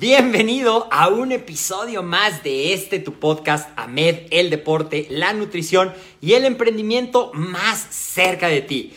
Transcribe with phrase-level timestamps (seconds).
[0.00, 6.32] bienvenido a un episodio más de este tu podcast AMED, el deporte, la nutrición y
[6.32, 8.92] el emprendimiento más cerca de ti.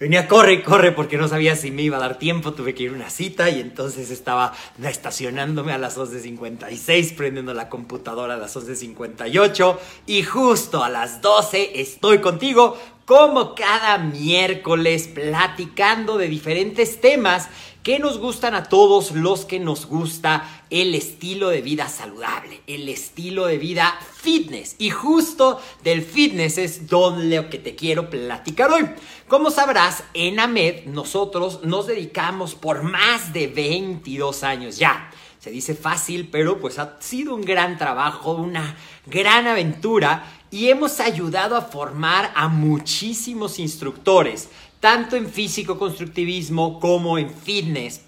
[0.00, 2.82] Venía, corre y corre porque no sabía si me iba a dar tiempo, tuve que
[2.82, 4.52] ir a una cita y entonces estaba
[4.82, 11.80] estacionándome a las 11.56, prendiendo la computadora a las 11.58 y justo a las 12
[11.80, 17.48] estoy contigo como cada miércoles platicando de diferentes temas
[17.82, 22.88] que nos gustan a todos los que nos gusta el estilo de vida saludable, el
[22.88, 24.76] estilo de vida fitness.
[24.78, 28.88] Y justo del fitness es donde lo que te quiero platicar hoy.
[29.26, 35.10] Como sabrás, en AMED nosotros nos dedicamos por más de 22 años ya.
[35.40, 38.76] Se dice fácil, pero pues ha sido un gran trabajo, una
[39.06, 44.50] gran aventura y hemos ayudado a formar a muchísimos instructores
[44.82, 48.00] tanto en físico constructivismo como en fitness.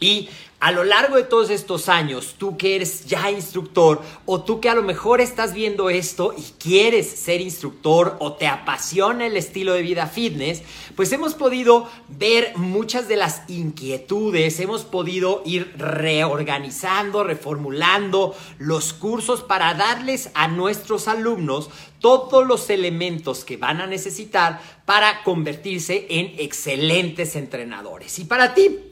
[0.00, 0.28] Y
[0.60, 4.68] a lo largo de todos estos años, tú que eres ya instructor o tú que
[4.68, 9.72] a lo mejor estás viendo esto y quieres ser instructor o te apasiona el estilo
[9.72, 10.62] de vida fitness,
[10.96, 19.42] pues hemos podido ver muchas de las inquietudes, hemos podido ir reorganizando, reformulando los cursos
[19.42, 26.34] para darles a nuestros alumnos todos los elementos que van a necesitar para convertirse en
[26.38, 28.18] excelentes entrenadores.
[28.18, 28.89] Y para ti,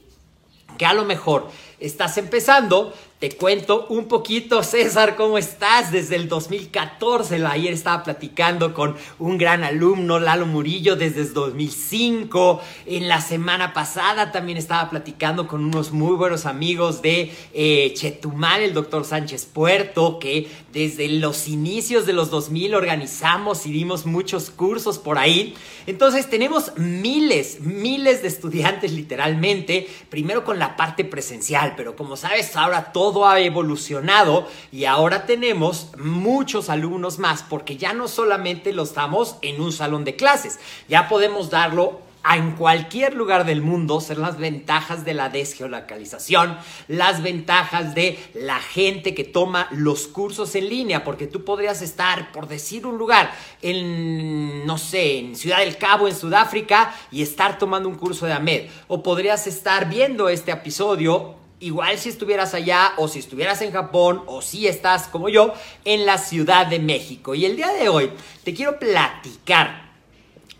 [0.78, 1.49] que a lo mejor
[1.81, 5.91] estás empezando, te cuento un poquito, César, ¿cómo estás?
[5.91, 12.61] Desde el 2014, ayer estaba platicando con un gran alumno, Lalo Murillo, desde el 2005.
[12.87, 18.62] En la semana pasada también estaba platicando con unos muy buenos amigos de eh, Chetumal,
[18.62, 24.50] el doctor Sánchez Puerto, que desde los inicios de los 2000 organizamos y dimos muchos
[24.50, 25.56] cursos por ahí.
[25.89, 32.56] Entonces tenemos miles, miles de estudiantes literalmente, primero con la parte presencial, pero como sabes,
[32.56, 38.83] ahora todo ha evolucionado y ahora tenemos muchos alumnos más porque ya no solamente lo
[38.83, 40.59] estamos en un salón de clases,
[40.89, 47.23] ya podemos darlo en cualquier lugar del mundo ser las ventajas de la desgeolocalización, las
[47.23, 52.48] ventajas de la gente que toma los cursos en línea, porque tú podrías estar, por
[52.48, 53.33] decir un lugar,
[53.63, 58.34] en, no sé, en Ciudad del Cabo, en Sudáfrica, y estar tomando un curso de
[58.34, 63.72] AMED, o podrías estar viendo este episodio igual si estuvieras allá o si estuvieras en
[63.72, 65.53] Japón o si estás como yo
[65.84, 67.34] en la Ciudad de México.
[67.34, 68.10] Y el día de hoy
[68.45, 69.89] te quiero platicar.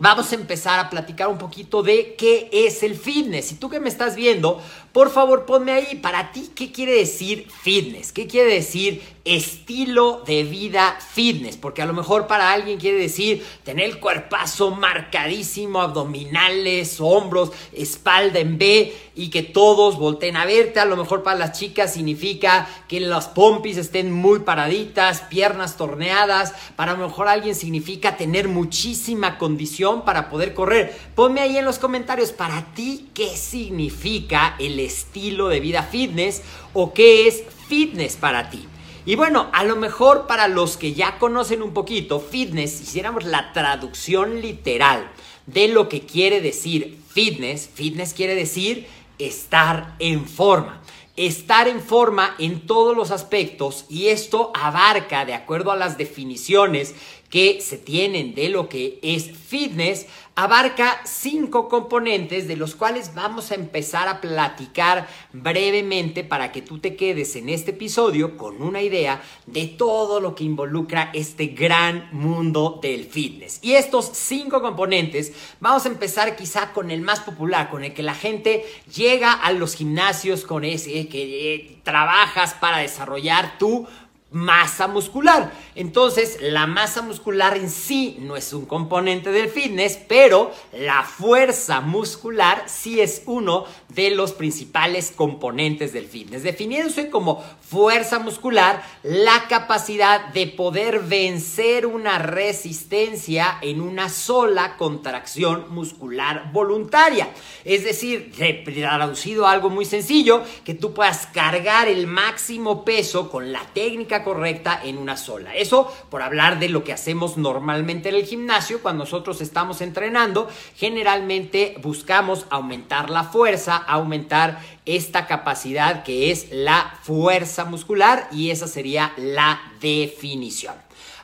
[0.01, 3.47] Vamos a empezar a platicar un poquito de qué es el fitness.
[3.47, 7.47] Si tú que me estás viendo, por favor ponme ahí para ti qué quiere decir
[7.49, 12.97] fitness, qué quiere decir estilo de vida fitness, porque a lo mejor para alguien quiere
[12.97, 20.45] decir tener el cuerpazo marcadísimo, abdominales, hombros, espalda en B y que todos volteen a
[20.45, 25.77] verte, a lo mejor para las chicas significa que las pompis estén muy paraditas, piernas
[25.77, 30.97] torneadas, para lo mejor alguien significa tener muchísima condición para poder correr.
[31.15, 36.41] Ponme ahí en los comentarios para ti qué significa el estilo de vida fitness
[36.73, 38.67] o qué es fitness para ti.
[39.05, 43.53] Y bueno, a lo mejor para los que ya conocen un poquito, fitness, hiciéramos la
[43.53, 45.09] traducción literal
[45.45, 48.87] de lo que quiere decir fitness, fitness quiere decir
[49.17, 50.81] estar en forma
[51.19, 56.95] estar en forma en todos los aspectos y esto abarca, de acuerdo a las definiciones
[57.29, 63.51] que se tienen de lo que es fitness, abarca cinco componentes de los cuales vamos
[63.51, 68.81] a empezar a platicar brevemente para que tú te quedes en este episodio con una
[68.81, 73.59] idea de todo lo que involucra este gran mundo del fitness.
[73.61, 78.03] Y estos cinco componentes, vamos a empezar quizá con el más popular, con el que
[78.03, 78.63] la gente
[78.95, 83.87] llega a los gimnasios con ese que eh, trabajas para desarrollar tu
[84.31, 85.51] masa muscular.
[85.75, 91.81] Entonces, la masa muscular en sí no es un componente del fitness, pero la fuerza
[91.81, 96.43] muscular sí es uno de los principales componentes del fitness.
[96.43, 105.65] Definiéndose como fuerza muscular, la capacidad de poder vencer una resistencia en una sola contracción
[105.69, 107.29] muscular voluntaria.
[107.65, 108.31] Es decir,
[108.63, 114.18] traducido a algo muy sencillo, que tú puedas cargar el máximo peso con la técnica
[114.23, 115.55] correcta en una sola.
[115.55, 120.49] Eso por hablar de lo que hacemos normalmente en el gimnasio cuando nosotros estamos entrenando.
[120.75, 128.67] Generalmente buscamos aumentar la fuerza, aumentar esta capacidad que es la fuerza muscular y esa
[128.67, 130.75] sería la definición.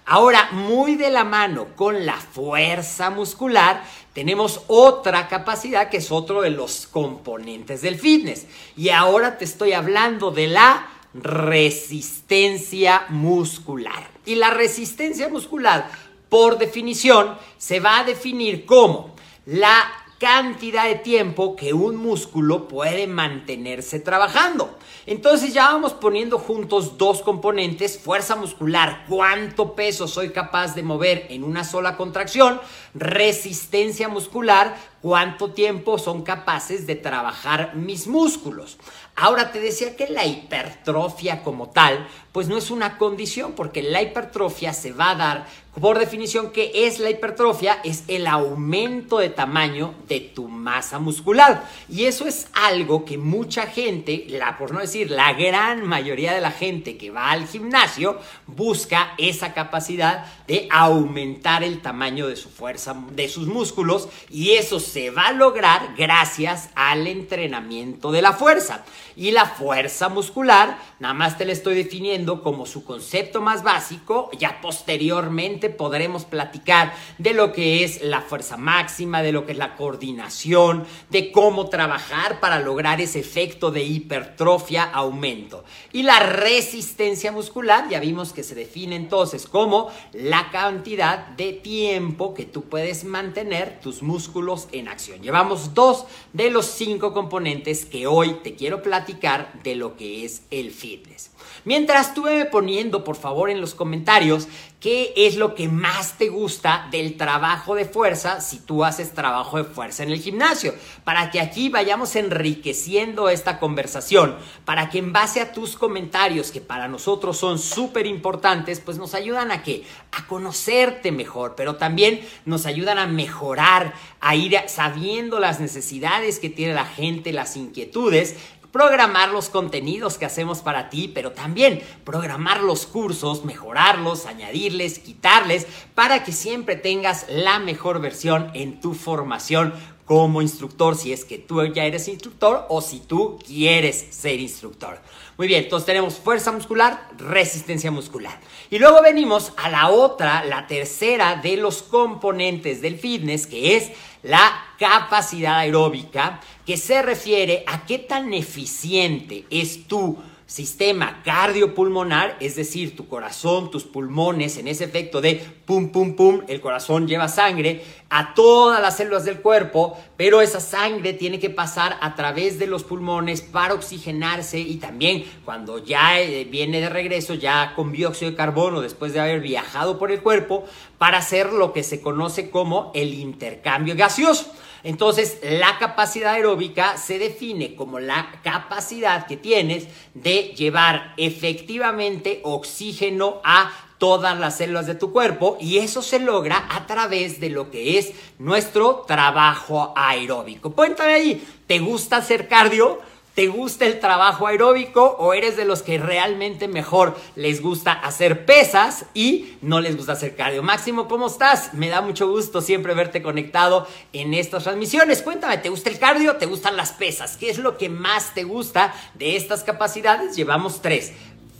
[0.07, 3.83] Ahora, muy de la mano con la fuerza muscular,
[4.13, 8.45] tenemos otra capacidad que es otro de los componentes del fitness.
[8.77, 10.87] Y ahora te estoy hablando de la
[11.21, 14.09] resistencia muscular.
[14.25, 15.89] Y la resistencia muscular,
[16.29, 19.15] por definición, se va a definir como
[19.45, 19.85] la
[20.19, 24.77] cantidad de tiempo que un músculo puede mantenerse trabajando.
[25.05, 31.27] Entonces ya vamos poniendo juntos dos componentes, fuerza muscular, cuánto peso soy capaz de mover
[31.29, 32.59] en una sola contracción,
[32.95, 34.75] resistencia muscular,
[35.05, 38.79] cuánto tiempo son capaces de trabajar mis músculos.
[39.15, 44.01] Ahora te decía que la hipertrofia como tal, pues no es una condición, porque la
[44.01, 45.47] hipertrofia se va a dar,
[45.79, 47.79] por definición, que es la hipertrofia?
[47.83, 51.69] Es el aumento de tamaño de tu masa muscular.
[51.89, 56.41] Y eso es algo que mucha gente, la, por no decir la gran mayoría de
[56.41, 62.49] la gente que va al gimnasio, busca esa capacidad de aumentar el tamaño de su
[62.49, 68.31] fuerza, de sus músculos, y eso se va a lograr gracias al entrenamiento de la
[68.31, 68.85] fuerza.
[69.17, 74.29] Y la fuerza muscular, nada más te la estoy definiendo como su concepto más básico,
[74.39, 79.57] ya posteriormente podremos platicar de lo que es la fuerza máxima, de lo que es
[79.57, 85.65] la coordinación, de cómo trabajar para lograr ese efecto de hipertrofia, aumento.
[85.91, 92.33] Y la resistencia muscular, ya vimos que se define entonces como la cantidad de tiempo
[92.33, 95.21] que tú puedes mantener tus músculos en acción.
[95.21, 100.43] Llevamos dos de los cinco componentes que hoy te quiero platicar de lo que es
[100.51, 101.31] el fitness.
[101.63, 104.47] Mientras tú me poniendo, por favor, en los comentarios
[104.85, 109.57] qué es lo que más te gusta del trabajo de fuerza si tú haces trabajo
[109.57, 115.11] de fuerza en el gimnasio, para que aquí vayamos enriqueciendo esta conversación, para que en
[115.11, 119.83] base a tus comentarios, que para nosotros son súper importantes, pues nos ayudan a qué?
[120.11, 126.51] A conocerte mejor, pero también nos ayudan a mejorar, a ir sabiendo las necesidades que
[126.51, 128.35] tiene la gente, las inquietudes
[128.75, 135.65] programar los contenidos que hacemos para ti, pero también programar los cursos, mejorarlos, añadirles, quitarles,
[135.93, 141.37] para que siempre tengas la mejor versión en tu formación como instructor, si es que
[141.37, 144.99] tú ya eres instructor o si tú quieres ser instructor.
[145.37, 148.39] Muy bien, entonces tenemos fuerza muscular, resistencia muscular.
[148.69, 153.91] Y luego venimos a la otra, la tercera de los componentes del fitness, que es
[154.25, 160.17] la capacidad aeróbica, que se refiere a qué tan eficiente es tu
[160.47, 166.41] sistema cardiopulmonar, es decir, tu corazón, tus pulmones, en ese efecto de pum, pum, pum,
[166.47, 167.83] el corazón lleva sangre
[168.17, 172.65] a todas las células del cuerpo, pero esa sangre tiene que pasar a través de
[172.65, 178.31] los pulmones para oxigenarse y también cuando ya eh, viene de regreso, ya con dióxido
[178.31, 180.63] de carbono, después de haber viajado por el cuerpo,
[180.97, 184.49] para hacer lo que se conoce como el intercambio gaseoso.
[184.85, 193.41] Entonces, la capacidad aeróbica se define como la capacidad que tienes de llevar efectivamente oxígeno
[193.43, 197.71] a todas las células de tu cuerpo y eso se logra a través de lo
[197.71, 200.73] que es nuestro trabajo aeróbico.
[200.73, 202.99] Cuéntame ahí, ¿te gusta hacer cardio?
[203.35, 208.45] ¿Te gusta el trabajo aeróbico o eres de los que realmente mejor les gusta hacer
[208.45, 210.63] pesas y no les gusta hacer cardio?
[210.63, 211.73] Máximo, ¿cómo estás?
[211.73, 215.21] Me da mucho gusto siempre verte conectado en estas transmisiones.
[215.21, 216.37] Cuéntame, ¿te gusta el cardio?
[216.37, 217.35] ¿Te gustan las pesas?
[217.35, 220.37] ¿Qué es lo que más te gusta de estas capacidades?
[220.37, 221.11] Llevamos tres.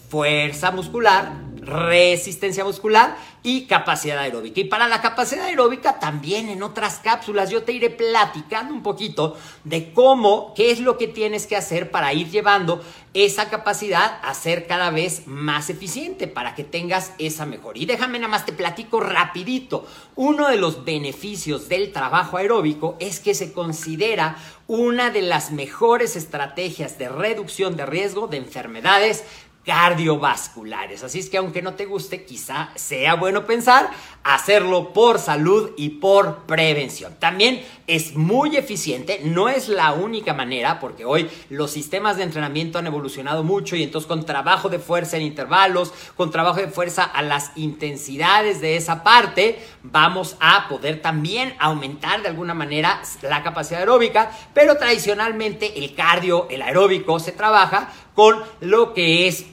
[0.08, 1.34] Fuerza muscular,
[1.65, 4.60] resistencia muscular y capacidad aeróbica.
[4.60, 9.38] Y para la capacidad aeróbica también en otras cápsulas yo te iré platicando un poquito
[9.63, 12.81] de cómo, qué es lo que tienes que hacer para ir llevando
[13.13, 17.77] esa capacidad a ser cada vez más eficiente para que tengas esa mejor.
[17.77, 19.88] Y déjame nada más te platico rapidito.
[20.15, 26.15] Uno de los beneficios del trabajo aeróbico es que se considera una de las mejores
[26.15, 29.24] estrategias de reducción de riesgo de enfermedades
[29.65, 31.03] cardiovasculares.
[31.03, 33.89] Así es que aunque no te guste, quizá sea bueno pensar
[34.25, 37.15] hacerlo por salud y por prevención.
[37.19, 42.79] También es muy eficiente, no es la única manera, porque hoy los sistemas de entrenamiento
[42.79, 47.03] han evolucionado mucho y entonces con trabajo de fuerza en intervalos, con trabajo de fuerza
[47.03, 53.43] a las intensidades de esa parte, vamos a poder también aumentar de alguna manera la
[53.43, 59.45] capacidad aeróbica, pero tradicionalmente el cardio, el aeróbico se trabaja con lo que es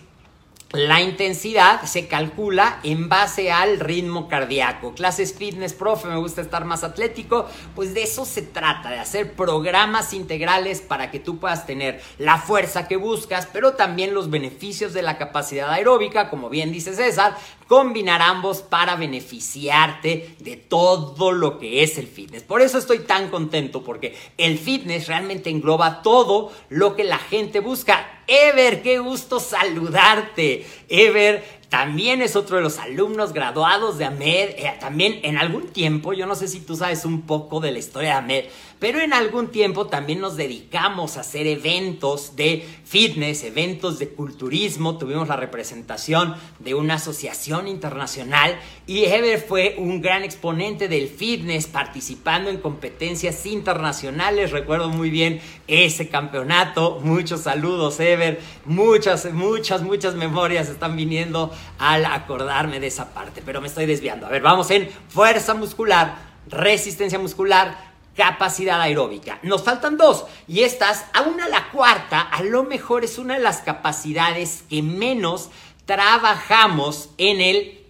[0.72, 4.94] la intensidad se calcula en base al ritmo cardíaco.
[4.94, 7.46] Clases fitness, profe, me gusta estar más atlético.
[7.74, 12.38] Pues de eso se trata, de hacer programas integrales para que tú puedas tener la
[12.38, 17.36] fuerza que buscas, pero también los beneficios de la capacidad aeróbica, como bien dice César,
[17.68, 22.44] combinar ambos para beneficiarte de todo lo que es el fitness.
[22.44, 27.60] Por eso estoy tan contento, porque el fitness realmente engloba todo lo que la gente
[27.60, 30.66] busca Ever, qué gusto saludarte.
[30.88, 34.50] Ever también es otro de los alumnos graduados de AMED.
[34.58, 37.78] Eh, también en algún tiempo, yo no sé si tú sabes un poco de la
[37.78, 38.44] historia de AMED,
[38.78, 44.98] pero en algún tiempo también nos dedicamos a hacer eventos de fitness, eventos de culturismo.
[44.98, 51.68] Tuvimos la representación de una asociación internacional y Ever fue un gran exponente del fitness
[51.68, 54.50] participando en competencias internacionales.
[54.50, 57.00] Recuerdo muy bien ese campeonato.
[57.02, 58.40] Muchos saludos, Ever.
[58.66, 64.26] Muchas, muchas, muchas memorias están viniendo al acordarme de esa parte, pero me estoy desviando.
[64.26, 66.16] A ver, vamos en fuerza muscular,
[66.48, 69.38] resistencia muscular capacidad aeróbica.
[69.42, 73.60] Nos faltan dos y estas, a la cuarta, a lo mejor es una de las
[73.60, 75.50] capacidades que menos
[75.86, 77.80] trabajamos en el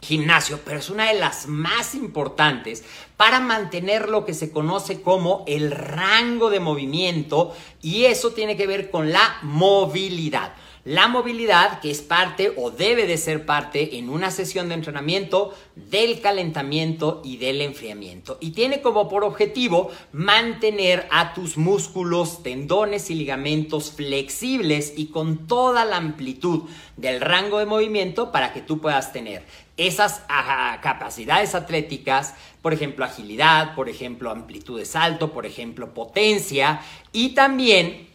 [0.00, 2.84] gimnasio, pero es una de las más importantes
[3.16, 8.66] para mantener lo que se conoce como el rango de movimiento y eso tiene que
[8.66, 10.52] ver con la movilidad.
[10.84, 15.54] La movilidad, que es parte o debe de ser parte en una sesión de entrenamiento
[15.76, 18.36] del calentamiento y del enfriamiento.
[18.40, 25.46] Y tiene como por objetivo mantener a tus músculos, tendones y ligamentos flexibles y con
[25.46, 26.64] toda la amplitud
[26.96, 29.44] del rango de movimiento para que tú puedas tener
[29.76, 30.22] esas
[30.82, 36.80] capacidades atléticas, por ejemplo agilidad, por ejemplo amplitud de salto, por ejemplo potencia
[37.12, 38.12] y también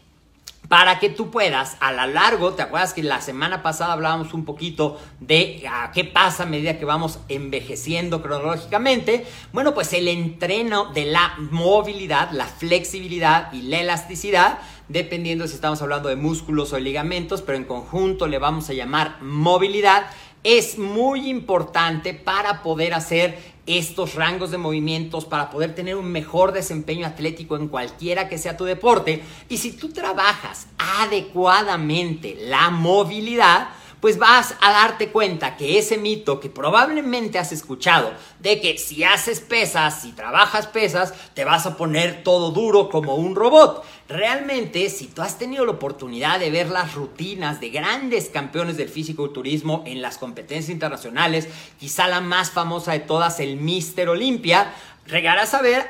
[0.68, 4.44] para que tú puedas a lo largo, ¿te acuerdas que la semana pasada hablábamos un
[4.44, 9.26] poquito de ah, qué pasa a medida que vamos envejeciendo cronológicamente?
[9.54, 15.82] Bueno, pues el entreno de la movilidad, la flexibilidad y la elasticidad, dependiendo si estamos
[15.82, 20.08] hablando de músculos o ligamentos, pero en conjunto le vamos a llamar movilidad,
[20.44, 26.54] es muy importante para poder hacer estos rangos de movimientos para poder tener un mejor
[26.54, 29.22] desempeño atlético en cualquiera que sea tu deporte.
[29.50, 36.40] Y si tú trabajas adecuadamente la movilidad, pues vas a darte cuenta que ese mito
[36.40, 41.78] que probablemente has escuchado de que si haces pesas, si trabajas pesas, te vas a
[41.78, 43.84] poner todo duro como un robot.
[44.08, 48.90] Realmente, si tú has tenido la oportunidad de ver las rutinas de grandes campeones del
[48.90, 51.48] físico-turismo en las competencias internacionales,
[51.80, 54.74] quizá la más famosa de todas, el Mister Olympia,
[55.08, 55.88] Regarás a ver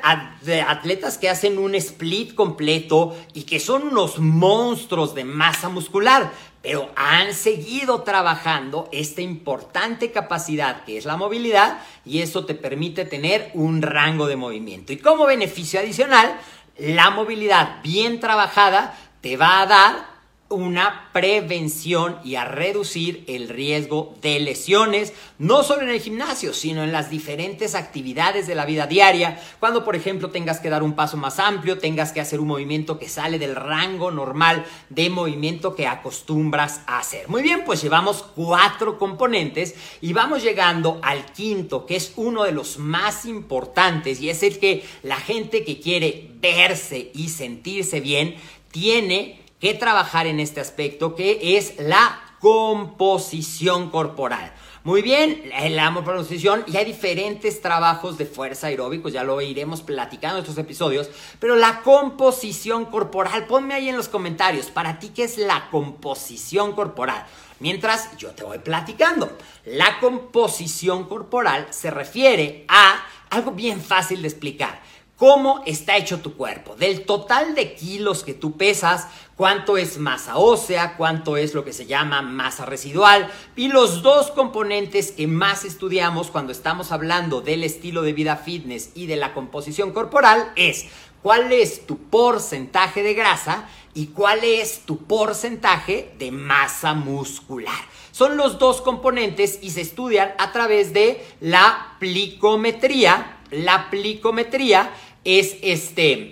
[0.68, 6.30] atletas que hacen un split completo y que son unos monstruos de masa muscular,
[6.68, 13.06] pero han seguido trabajando esta importante capacidad que es la movilidad y eso te permite
[13.06, 14.92] tener un rango de movimiento.
[14.92, 16.38] Y como beneficio adicional,
[16.76, 20.06] la movilidad bien trabajada te va a dar
[20.50, 26.82] una prevención y a reducir el riesgo de lesiones, no solo en el gimnasio, sino
[26.82, 30.94] en las diferentes actividades de la vida diaria, cuando por ejemplo tengas que dar un
[30.94, 35.74] paso más amplio, tengas que hacer un movimiento que sale del rango normal de movimiento
[35.74, 37.28] que acostumbras a hacer.
[37.28, 42.52] Muy bien, pues llevamos cuatro componentes y vamos llegando al quinto, que es uno de
[42.52, 48.36] los más importantes y es el que la gente que quiere verse y sentirse bien
[48.70, 54.52] tiene que trabajar en este aspecto que es la composición corporal.
[54.84, 55.42] Muy bien,
[55.80, 60.56] amo pronunciación y hay diferentes trabajos de fuerza aeróbicos, ya lo iremos platicando en estos
[60.56, 61.10] episodios,
[61.40, 66.72] pero la composición corporal, ponme ahí en los comentarios, para ti qué es la composición
[66.72, 67.26] corporal.
[67.60, 69.36] Mientras yo te voy platicando,
[69.66, 74.80] la composición corporal se refiere a algo bien fácil de explicar
[75.18, 76.76] cómo está hecho tu cuerpo.
[76.76, 81.72] Del total de kilos que tú pesas, cuánto es masa ósea, cuánto es lo que
[81.72, 83.28] se llama masa residual.
[83.56, 88.90] Y los dos componentes que más estudiamos cuando estamos hablando del estilo de vida fitness
[88.94, 90.86] y de la composición corporal es
[91.20, 97.74] cuál es tu porcentaje de grasa y cuál es tu porcentaje de masa muscular.
[98.12, 103.34] Son los dos componentes y se estudian a través de la plicometría.
[103.50, 104.92] La plicometría
[105.24, 106.30] es este,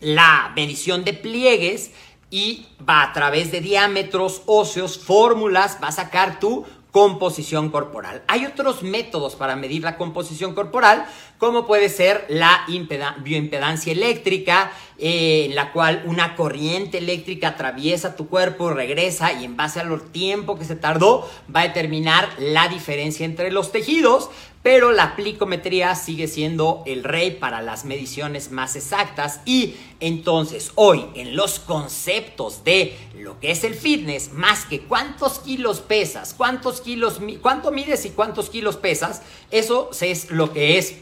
[0.00, 1.92] la medición de pliegues
[2.30, 8.22] y va a través de diámetros óseos, fórmulas, va a sacar tu composición corporal.
[8.28, 11.06] Hay otros métodos para medir la composición corporal,
[11.38, 18.28] como puede ser la bioimpedancia eléctrica, eh, en la cual una corriente eléctrica atraviesa tu
[18.28, 23.26] cuerpo, regresa y en base al tiempo que se tardó va a determinar la diferencia
[23.26, 24.30] entre los tejidos
[24.64, 31.04] pero la plicometría sigue siendo el rey para las mediciones más exactas y entonces hoy
[31.14, 36.80] en los conceptos de lo que es el fitness, más que cuántos kilos pesas, cuántos
[36.80, 40.94] kilos, cuánto mides y cuántos kilos pesas, eso es lo que es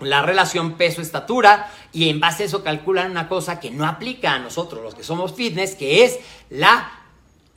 [0.00, 4.38] la relación peso-estatura y en base a eso calculan una cosa que no aplica a
[4.38, 6.97] nosotros los que somos fitness, que es la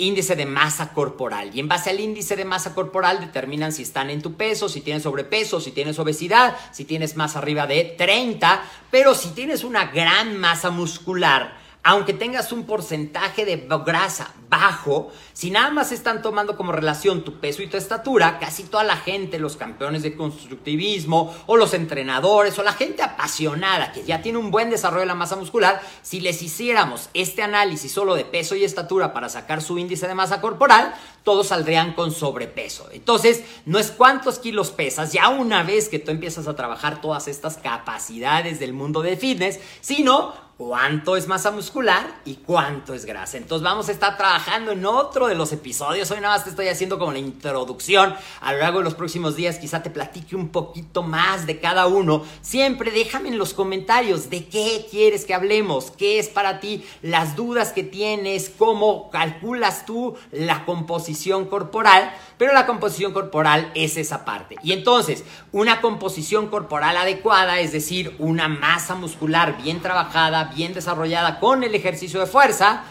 [0.01, 1.51] índice de masa corporal.
[1.53, 4.81] Y en base al índice de masa corporal determinan si están en tu peso, si
[4.81, 8.64] tienes sobrepeso, si tienes obesidad, si tienes más arriba de 30.
[8.90, 15.50] Pero si tienes una gran masa muscular, aunque tengas un porcentaje de grasa bajo, si
[15.50, 19.39] nada más están tomando como relación tu peso y tu estatura, casi toda la gente,
[19.39, 24.51] los campeones de constructivismo o los entrenadores o la gente apasionada que ya tiene un
[24.51, 28.63] buen desarrollo de la masa muscular, si les hiciéramos este análisis solo de peso y
[28.63, 32.89] estatura para sacar su índice de masa corporal, todos saldrían con sobrepeso.
[32.91, 37.27] Entonces, no es cuántos kilos pesas, ya una vez que tú empiezas a trabajar todas
[37.27, 43.37] estas capacidades del mundo de fitness, sino cuánto es masa muscular y cuánto es grasa.
[43.37, 46.11] Entonces vamos a estar trabajando en otro de los episodios.
[46.11, 48.16] Hoy nada más te estoy haciendo como la introducción.
[48.42, 51.87] A lo largo de los próximos días quizá te platique un poquito más de cada
[51.87, 52.24] uno.
[52.42, 57.35] Siempre déjame en los comentarios de qué quieres que hablemos, qué es para ti, las
[57.35, 62.14] dudas que tienes, cómo calculas tú la composición corporal.
[62.37, 64.55] Pero la composición corporal es esa parte.
[64.64, 71.40] Y entonces, una composición corporal adecuada, es decir, una masa muscular bien trabajada, bien desarrollada
[71.40, 72.83] con el ejercicio de fuerza,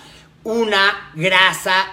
[0.45, 1.87] una grasa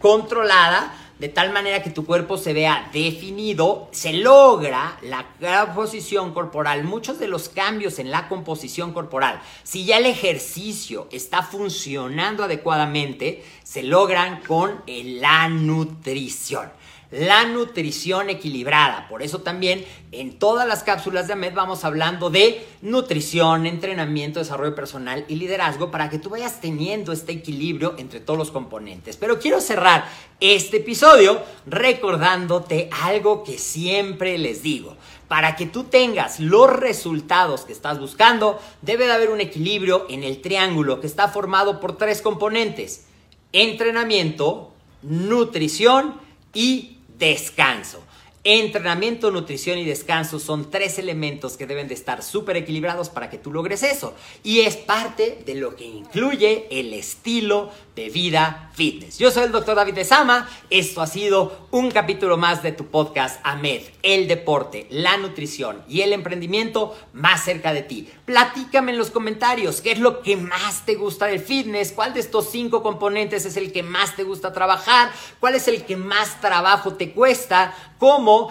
[0.00, 6.82] controlada, de tal manera que tu cuerpo se vea definido, se logra la composición corporal,
[6.82, 13.44] muchos de los cambios en la composición corporal, si ya el ejercicio está funcionando adecuadamente,
[13.62, 16.72] se logran con la nutrición
[17.12, 19.06] la nutrición equilibrada.
[19.08, 24.74] Por eso también en todas las cápsulas de AMED vamos hablando de nutrición, entrenamiento, desarrollo
[24.74, 29.16] personal y liderazgo para que tú vayas teniendo este equilibrio entre todos los componentes.
[29.18, 30.06] Pero quiero cerrar
[30.40, 34.96] este episodio recordándote algo que siempre les digo.
[35.28, 40.24] Para que tú tengas los resultados que estás buscando, debe de haber un equilibrio en
[40.24, 43.06] el triángulo que está formado por tres componentes.
[43.52, 44.72] Entrenamiento,
[45.02, 46.20] nutrición
[46.54, 46.98] y
[47.28, 48.02] descanso.
[48.44, 53.38] Entrenamiento, nutrición y descanso son tres elementos que deben de estar súper equilibrados para que
[53.38, 54.16] tú logres eso.
[54.42, 59.18] Y es parte de lo que incluye el estilo de vida fitness.
[59.18, 60.48] Yo soy el doctor David de Sama.
[60.70, 66.00] Esto ha sido un capítulo más de tu podcast AMED, el deporte, la nutrición y
[66.00, 68.08] el emprendimiento más cerca de ti.
[68.24, 72.20] Platícame en los comentarios qué es lo que más te gusta del fitness, cuál de
[72.20, 76.40] estos cinco componentes es el que más te gusta trabajar, cuál es el que más
[76.40, 77.74] trabajo te cuesta,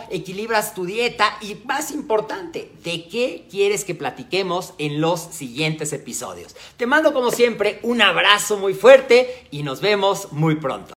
[0.09, 6.55] equilibras tu dieta y más importante, de qué quieres que platiquemos en los siguientes episodios.
[6.77, 10.89] Te mando como siempre un abrazo muy fuerte y nos vemos muy pronto.